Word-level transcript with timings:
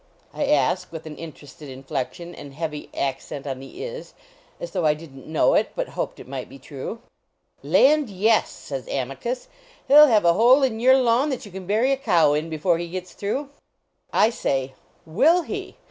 I 0.33 0.45
ask 0.47 0.91
with 0.91 1.05
an 1.05 1.15
interested 1.17 1.69
inflec 1.69 2.13
tion 2.15 2.33
and 2.33 2.55
heavy 2.55 2.89
accent 2.91 3.45
on 3.45 3.59
the 3.59 3.83
"is," 3.83 4.15
as 4.59 4.71
though 4.71 4.83
I 4.83 4.95
didn 4.95 5.25
t 5.25 5.29
know 5.29 5.53
it, 5.53 5.73
but 5.75 5.89
hoped 5.89 6.19
it 6.19 6.27
might 6.27 6.49
be 6.49 6.57
tnu." 6.57 6.97
Land, 7.61 8.09
yes," 8.09 8.49
says 8.49 8.87
Amicus," 8.87 9.47
he 9.87 9.93
ll 9.93 10.07
have 10.07 10.25
a 10.25 10.29
240 10.29 10.31
iiorsr.iioi.i) 10.31 10.31
r 10.31 10.33
hole 10.33 10.63
in 10.63 10.79
your 10.79 10.97
lawn 10.97 11.29
that 11.29 11.45
you 11.45 11.51
can 11.51 11.67
bury 11.67 11.91
a 11.91 11.97
cow 11.97 12.33
in 12.33 12.49
before 12.49 12.79
he 12.79 12.87
gets 12.87 13.13
through." 13.13 13.51
I 14.11 14.31
say, 14.31 14.73
M 15.05 15.13
Will 15.13 15.43
he?" 15.43 15.77